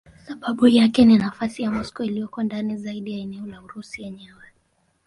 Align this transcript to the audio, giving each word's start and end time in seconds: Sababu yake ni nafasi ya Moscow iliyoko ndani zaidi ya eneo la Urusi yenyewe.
Sababu 0.27 0.67
yake 0.67 1.05
ni 1.05 1.17
nafasi 1.17 1.63
ya 1.63 1.71
Moscow 1.71 2.05
iliyoko 2.05 2.43
ndani 2.43 2.77
zaidi 2.77 3.11
ya 3.13 3.19
eneo 3.19 3.45
la 3.45 3.61
Urusi 3.61 4.01
yenyewe. 4.01 4.43